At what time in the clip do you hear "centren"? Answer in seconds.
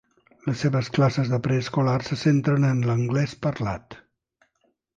2.23-2.67